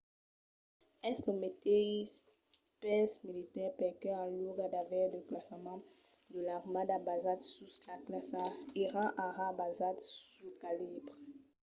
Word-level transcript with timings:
es 1.09 1.17
lo 1.27 1.33
meteis 1.43 2.09
pels 2.81 3.13
militars 3.27 3.77
perque 3.79 4.11
en 4.23 4.31
luòga 4.39 4.67
d'aver 4.73 5.05
de 5.13 5.19
classaments 5.29 5.87
de 6.33 6.39
l'armada 6.47 6.97
basats 7.09 7.45
sus 7.55 7.75
la 7.87 7.97
classa 8.07 8.43
èran 8.85 9.09
ara 9.27 9.47
basats 9.61 10.05
sul 10.33 10.51
calibre 10.61 11.13